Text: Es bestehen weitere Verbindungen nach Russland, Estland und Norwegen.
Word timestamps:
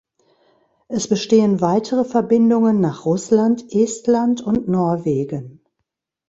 Es 0.87 1.07
bestehen 1.07 1.61
weitere 1.61 2.05
Verbindungen 2.05 2.79
nach 2.81 3.05
Russland, 3.05 3.71
Estland 3.71 4.41
und 4.41 4.67
Norwegen. 4.67 5.63